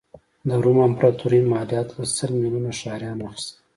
[0.47, 3.57] د روم امپراتوري مالیات له سل میلیونه ښاریانو اخیستل.